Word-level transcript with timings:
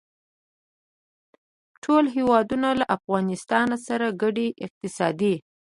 ټول 1.83 2.03
هېوادونه 2.15 2.67
له 2.79 2.85
افغانستان 2.97 3.67
سره 3.87 4.07
ګډې 4.21 4.47
اقتصادي 4.65 5.35